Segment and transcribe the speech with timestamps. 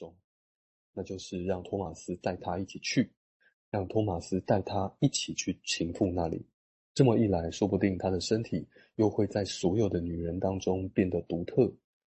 [0.00, 0.16] 中，
[0.94, 3.12] 那就是让托马斯带他一起去，
[3.70, 6.46] 让托马斯带他一起去情妇那里。
[6.94, 8.66] 这么一来，说不定他的身体
[8.96, 11.70] 又会在所有的女人当中变得独特，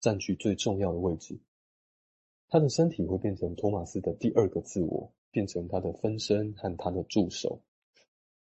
[0.00, 1.38] 占据最重要的位置。
[2.48, 7.60] 他的身体会变成托马斯的第二个自我，变成他的分身和他的助手。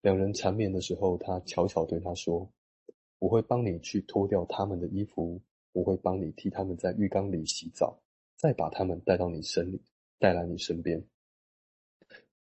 [0.03, 2.49] 两人缠绵的时候，他悄悄对他说
[3.19, 8.01] ：“我会帮你去脱掉他们的衣服，我会帮你替他们在浴缸里洗澡，
[8.37, 9.83] 再把他们带到你身里，
[10.19, 11.05] 带来你身边。”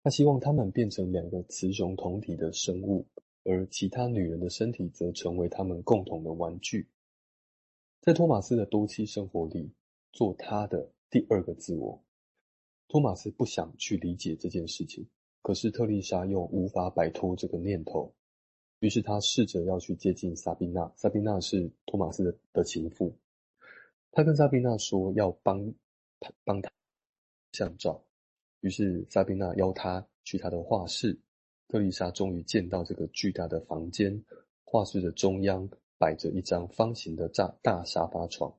[0.02, 3.06] 他希望他们变成两个雌雄同体的生物。
[3.48, 6.88] 而其他女人的身体则成为他们共同的玩具。
[8.00, 9.70] 在托马斯的多妻生活里，
[10.10, 12.02] 做他的第二个自我。
[12.88, 15.08] 托马斯不想去理解这件事情，
[15.42, 18.12] 可是特丽莎又无法摆脱这个念头。
[18.80, 20.92] 于是他试着要去接近萨宾娜。
[20.96, 23.16] 萨宾娜是托马斯的情妇。
[24.10, 25.72] 他跟萨宾娜说要帮
[26.44, 26.70] 帮他
[27.52, 28.02] 相照。
[28.60, 31.18] 于是萨宾娜邀他去他的画室。
[31.68, 34.24] 特丽莎终于见到这个巨大的房间，
[34.62, 35.68] 画室的中央
[35.98, 38.56] 摆着一张方形的大大沙发床，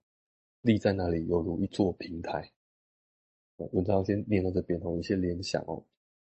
[0.59, 2.52] 立在那里犹如一座平台。
[3.72, 5.81] 文章先念到这边，有一些联想哦，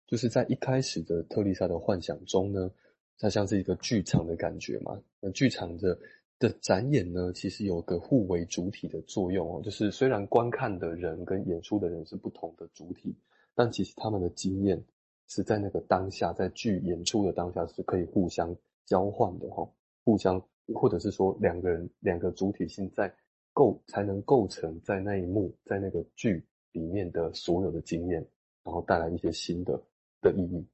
[0.09, 2.69] 就是在一开始的特丽莎的幻想中呢，
[3.17, 5.01] 它像是一个剧场的感觉嘛。
[5.21, 5.97] 那剧场的
[6.43, 13.17] 的展演呢，其实有个互为主体的作用哦，就是虽然观看的人跟演出的人是不同的主体，
[13.55, 14.83] 但其实他们的经验。
[15.29, 19.67] 是在那个当下，在剧演出的当下是可以互相交换的哈，
[20.05, 20.43] 互相
[20.75, 23.11] 或者是说两个人两个主体性在
[23.55, 28.21] 构才能构成在那一幕在那个剧里面的所有的经验，
[28.63, 29.81] 然后带来一些新的
[30.21, 30.67] 的意义。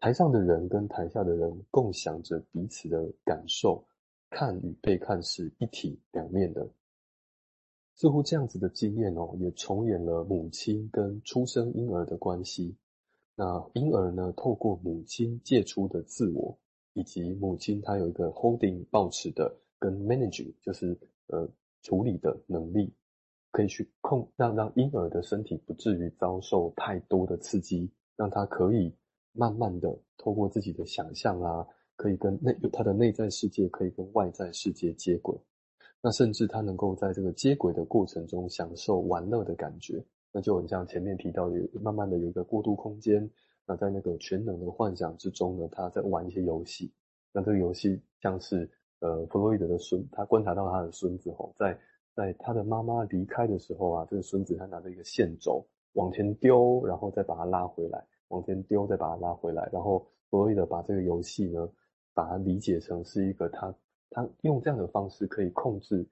[0.00, 3.86] 台上的人跟台下的人共享着彼此的感受，
[4.30, 6.68] 看与被看是一体两面的。
[7.94, 12.76] 似乎这样子的经验哦，也重演了母亲跟出生婴儿的关系。
[13.34, 16.58] 那婴儿呢，透过母亲借出的自我，
[16.92, 20.98] 以及母亲她有一个 holding 抱持的跟 managing，就是
[21.28, 21.48] 呃
[21.82, 22.92] 处理的能力，
[23.50, 28.94] 可以去控让让婴儿的身体不至于遭受太多的刺激，让他可以
[29.32, 35.36] 慢慢的透过自己的想象啊，可以跟内他的内在世界可以跟外在世界接轨，
[36.00, 40.04] 那甚至他能够在这个接轨的过程中享受玩乐的感觉。
[40.32, 43.28] 那就很像前面提到的，慢慢的有一个过渡空间。
[43.66, 46.92] 那在那个全能的幻想之中呢，他在玩一些游戏。
[47.32, 48.70] 那这个游戏像是
[49.00, 51.78] 呃，弗洛伊德的孙，他观察到他的孙子吼，在
[52.14, 59.68] 在他的妈妈离开的时候啊，这个孙子他拿着一个线轴往前丢，然后再把它拉回来，往前丢再把它拉回来。
[59.72, 61.68] 然后弗洛伊德把这个游戏呢，
[62.16, 63.72] 把它理解成是一个他
[64.10, 66.04] 他用这样的方式可以控制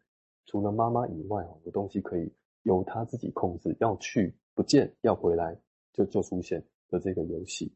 [0.47, 2.33] 除了妈妈以外哦的东西可以。
[2.67, 5.55] 由他自己控制，要去不见，要回来
[5.93, 7.71] 就就出现的这个游戏。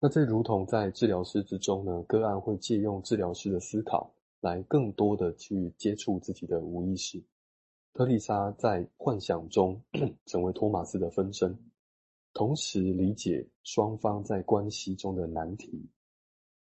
[0.00, 4.10] 那这如同在治疗师之中呢，个案会借用治疗师的思考，
[4.40, 7.22] 来更多的去接触自己的无意识。
[7.92, 9.78] 特丽莎在幻想中
[10.24, 11.54] 成为托马斯的分身，
[12.32, 15.86] 同时理解双方在关系中的难题，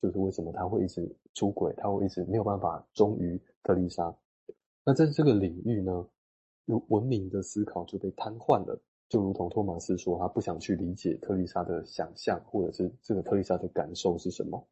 [0.03, 4.13] 就是为什么他会一直出轨，他会一直没有办法忠于特丽莎。
[4.85, 6.05] 那在这个领域呢，
[6.65, 8.77] 如文明的思考就被瘫痪了，
[9.09, 14.67] 就如同托马斯说，他不想去理解特丽莎的想象，或者是这个特丽莎的感受是什么。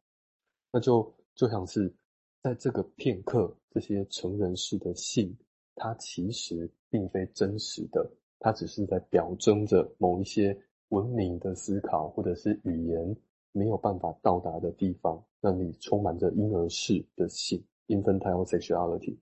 [0.69, 1.93] 那就就像是
[2.41, 5.33] 在这个片刻，这些成人式的性，
[5.75, 10.57] 它其实并非真实的，它只是在表征着某一些
[10.89, 13.15] 文明的思考，或者是语言
[13.51, 19.17] 没有办法到达的地方，那你充满着婴儿式的性 （infantile sexuality）。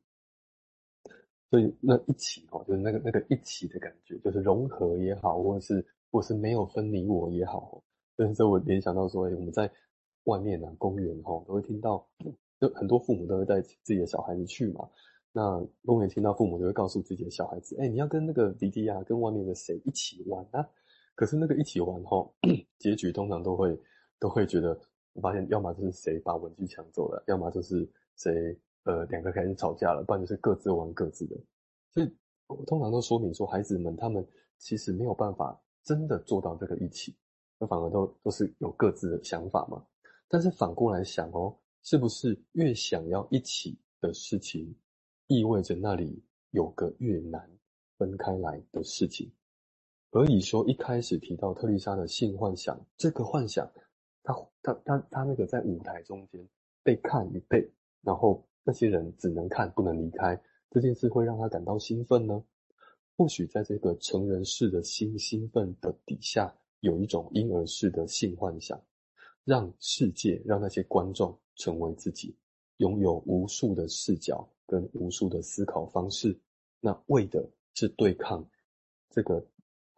[1.50, 7.82] 所以那一起哦，就是那个那个一起的感觉，就是融合也好，或者是或是没有分你我也好。
[8.16, 9.72] 但是我联想到说，我们在
[10.26, 12.06] 外面啊，公园哈，都会听到，
[12.60, 14.88] 就很多父母都会带自己的小孩子去嘛。
[15.32, 20.68] 那公园听到父母就会告诉自己的小孩子，哎，你要跟那个弟弟啊，跟外面的谁一起玩啊？
[21.16, 22.30] 可是那个一起玩哈，
[22.78, 23.76] 结局通常都会
[24.20, 24.80] 都会觉得，
[25.14, 28.58] 我发现要么就是谁把玩具抢走了，要么就是谁。
[28.84, 31.36] 呃，两个开始吵架了，不然就是各自玩各自的。
[31.92, 32.10] 所以
[32.48, 34.26] 我通常都说明说，孩子们他们
[34.58, 37.14] 其实没有办法真的做到这个一起，
[37.60, 39.86] 那反而都都是有各自的想法嘛。
[40.30, 44.74] 但是反过来想哦，是不是越想要一起的事情，
[45.28, 47.48] 意味着那里有个越难
[47.98, 49.30] 分开来的事情？
[50.12, 53.70] 而以说一开始提到特丽莎的性幻想，这个幻想，
[54.34, 56.48] 他他他他那个在舞台中间
[56.84, 57.70] 被看与被，
[58.02, 58.46] 然后。
[58.62, 60.40] 那些人只能看不能离开，
[60.70, 62.44] 这件事会让他感到兴奋呢？
[63.18, 68.80] 或许在这个成人式的新兴奋的底下，有一种婴儿式的性幻想，
[69.44, 72.38] 让世界，让那些观众成为自己，
[72.78, 76.38] 拥有无数的视角跟无数的思考方式，
[76.80, 78.48] 那为的是对抗
[79.10, 79.44] 这个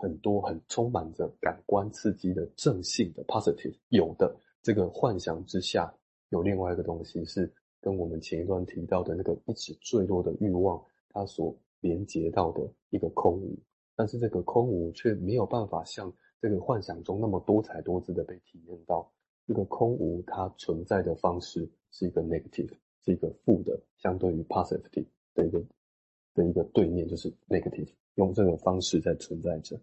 [0.01, 5.93] 很多很充满着感官刺激的正性的 positive 有的这个幻想之下，
[6.29, 13.55] 有另外一个东西是跟我们前一段提到的那个一直坠落的欲望，它所连接到的一个空无，
[13.95, 16.11] 但是这个空无却没有办法像
[16.41, 19.07] 这个幻想中那么多彩多姿的被体验到。
[19.45, 22.71] 这个空无它存在的方式是一个 negative，
[23.05, 25.05] 是一个负的，相对于 positive
[25.35, 25.63] 的一个
[26.33, 29.79] 的一个对面就是 negative，用这种方式在存在着。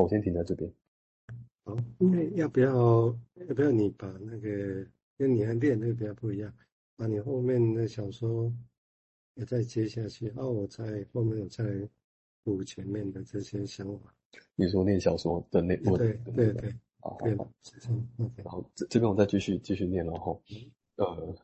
[0.00, 0.72] 好，我先停在这边。
[1.62, 4.86] 好，那要不要要不要你把那个
[5.18, 6.50] 跟你还练那个比较不一样，
[6.96, 8.50] 把你后面的小说
[9.34, 11.62] 也再接下去，然后我在后面再
[12.42, 14.14] 补前面的这些想法。
[14.54, 16.74] 你说念小说的那部对对对。
[17.00, 17.50] 好，好，好，
[18.36, 20.42] 然后这这边我再继续继续念然后。
[20.96, 21.34] 呃，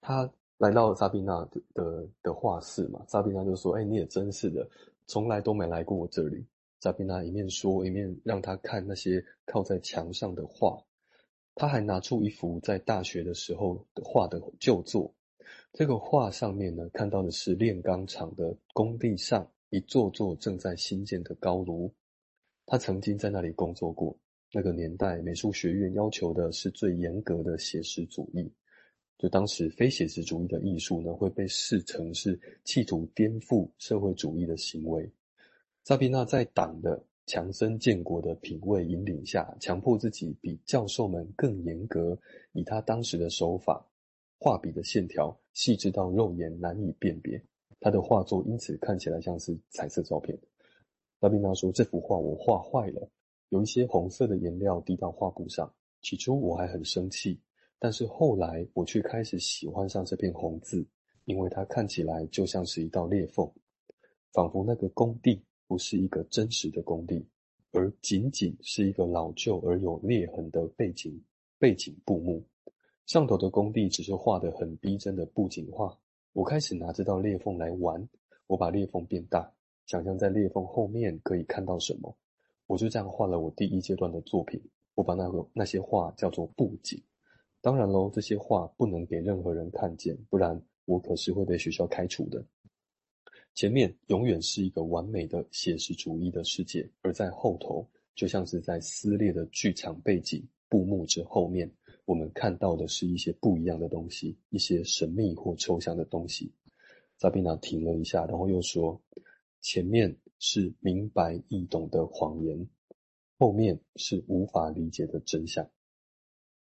[0.00, 4.68] 他来到萨宾娜的的的画室嘛，萨宾娜就说：“哎，你也真是的，
[5.06, 6.46] 从来都没来过我这里。”
[6.82, 10.82] 萨比娜一面说，一面让他看那些靠在墙上的画。
[11.54, 15.14] 他还拿出一幅在大学的时候画的旧作。
[15.72, 21.94] 这个画上面呢，看到的是炼钢厂的工地上一座座正在兴建的高炉。
[22.66, 24.18] 他曾经在那里工作过。
[24.52, 28.52] 那个年代，美术学院要求的是最严格的写实主义。
[29.18, 35.08] 就当时非写实主义的艺术呢，会被视成是企图颠覆社会主义的行为。
[35.84, 42.16] 萨比娜在党的强身建国的品味引领下，强迫自己比教授们更严格，
[42.52, 43.84] 以他当时的手法，
[44.38, 47.42] 画笔的线条细致到肉眼难以辨别。
[47.80, 50.38] 他的画作因此看起来像是彩色照片。
[51.20, 53.10] 萨比娜说：“这幅画我画坏了。”
[53.50, 57.40] 有一些红色的颜料滴到画布上，起初我还很生气，
[57.80, 60.86] 但是后来我却开始喜欢上这片红字，
[61.24, 63.50] 因为它看起来就像是一道裂缝，
[64.32, 67.26] 仿佛那个工地不是一个真实的工地，
[67.70, 71.18] 而仅仅是一个老旧而有裂痕的背景
[71.58, 72.44] 背景布幕。
[73.06, 75.98] 上头的工地只是画得很逼真的布景画。
[76.34, 78.06] 我开始拿这道裂缝来玩，
[78.48, 79.50] 我把裂缝变大，
[79.86, 82.14] 想象在裂缝后面可以看到什么。
[82.66, 84.60] 我就这样画了我第一阶段的作品，
[84.94, 87.02] 我把那个那些画叫做布景。
[87.62, 92.44] 当然喽，这些画不能给任何人看见，不然我可是会被学校开除的。
[93.54, 101.70] 前面永远是一个完美的写实主义的世界，而在后头，就像是在撕裂的剧场背景布幕之后面，
[102.04, 106.52] 我们看到的是一些不一样的东西，一些神秘或抽象的东西。
[107.18, 109.00] 萨宾娜停了一下，然后又说
[109.60, 112.68] ：“前面。”是明白易懂的谎言，
[113.38, 115.70] 后面是无法理解的真相。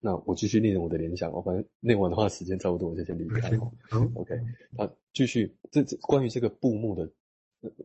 [0.01, 3.73] 那我继续念我的联想哦，反正念完的话时间差不多，我就先离开哦。
[4.15, 4.35] ，OK，
[4.71, 7.11] 那继续这这关于这个布幕的，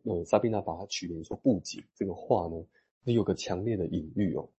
[0.03, 2.63] 呃，萨宾娜把它取名说布景这个话呢，
[3.03, 4.49] 你有个强烈的隐喻哦，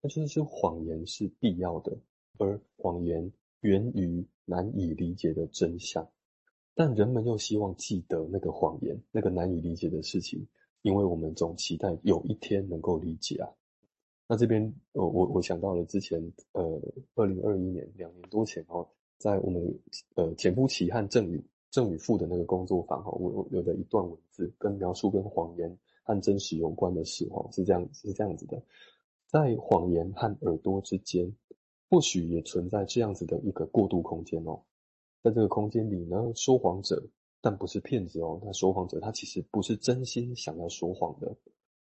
[0.00, 1.96] 那就是说谎言是必要的，
[2.38, 6.10] 而谎言源于难以理解的真相，
[6.74, 10.46] 但人们又希望记得那个谎言，那个难以理解的事情。
[10.82, 13.50] 因为我们总期待有一天能够理解啊，
[14.28, 16.80] 那这边呃，我我想到了之前呃，
[17.14, 19.80] 二零二一年两年多前哦，在我们
[20.16, 28.62] 呃简夫奇和郑宇郑宇富的那个工作坊哈，我我有的一段文字跟描述跟谎言和真实有关的事哈，是这样是这样子的，
[29.26, 31.34] 在谎言和耳朵之间，
[31.88, 34.60] 或许也存在这样子的一个过渡空间哦，
[35.22, 37.02] 在这个空间里呢，说谎者。
[37.40, 41.36] 但不是骗子哦，那说谎者他其实不是真心想要说谎的，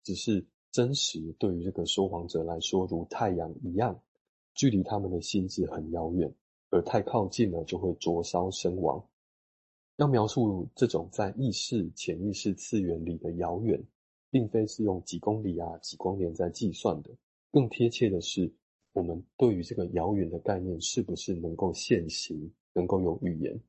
[0.02, 4.00] 只是真实对于这个说谎者来说如太阳一样，
[4.54, 6.34] 距离他们的心智很遥远，
[6.70, 9.06] 而太靠近了就会灼烧身亡。
[9.96, 13.78] 要描述这种在意识、潜意识次元里的遥远，
[14.30, 17.10] 并非是用几公里啊、几光年在计算的，
[17.50, 18.50] 更贴切的是，
[18.94, 23.60] 我们对于这个遥远的概念是不是能够现行，能够有语言。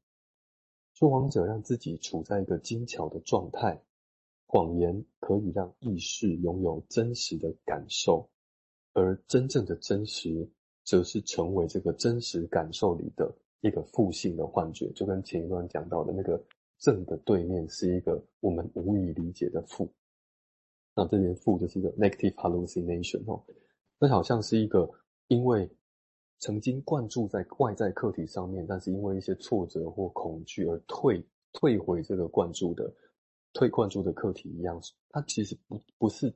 [0.93, 3.83] 说谎者让自己处在一个精巧的状态，
[4.53, 8.29] 谎言可以让意识拥有真实的感受，
[8.93, 10.48] 而真正的真实，
[10.83, 14.91] 则是成为这个真实感受里的一个负性的幻觉。
[14.91, 16.39] 就跟前一段讲到的那个
[16.77, 19.91] 正的对面是一个我们无以理解的负，
[20.95, 23.43] 那这边负就是一个 negative hallucination 哦，
[23.98, 24.88] 那好像是一个
[25.29, 25.67] 因为。
[26.39, 32.93] 曾经灌注在外在客体上面，但是因为一些挫折或恐惧而退退回这个灌注的
[33.53, 36.33] 退灌注的课题一样，它其实不不是